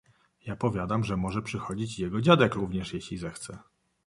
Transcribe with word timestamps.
"Ja 0.45 0.55
powiadam, 0.55 1.03
że 1.03 1.17
może 1.17 1.41
przychodzić 1.41 1.99
i 1.99 2.01
jego 2.01 2.21
dziadek 2.21 2.55
również, 2.55 2.93
jeżeli 2.93 3.17
zechce." 3.17 3.57